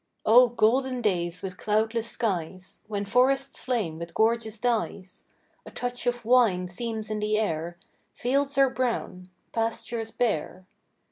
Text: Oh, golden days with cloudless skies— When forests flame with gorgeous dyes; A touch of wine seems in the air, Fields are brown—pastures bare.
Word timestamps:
Oh, 0.25 0.47
golden 0.49 0.99
days 1.03 1.43
with 1.43 1.59
cloudless 1.59 2.09
skies— 2.09 2.81
When 2.87 3.05
forests 3.05 3.59
flame 3.59 3.99
with 3.99 4.15
gorgeous 4.15 4.57
dyes; 4.57 5.25
A 5.63 5.69
touch 5.69 6.07
of 6.07 6.25
wine 6.25 6.67
seems 6.69 7.11
in 7.11 7.19
the 7.19 7.37
air, 7.37 7.77
Fields 8.15 8.57
are 8.57 8.71
brown—pastures 8.71 10.09
bare. 10.09 10.65